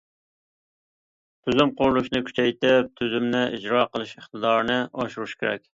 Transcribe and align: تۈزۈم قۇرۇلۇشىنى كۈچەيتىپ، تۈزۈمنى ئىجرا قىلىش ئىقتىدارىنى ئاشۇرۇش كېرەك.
تۈزۈم 1.49 1.73
قۇرۇلۇشىنى 1.81 2.23
كۈچەيتىپ، 2.31 2.91
تۈزۈمنى 3.01 3.47
ئىجرا 3.59 3.87
قىلىش 3.95 4.19
ئىقتىدارىنى 4.19 4.85
ئاشۇرۇش 4.91 5.43
كېرەك. 5.43 5.69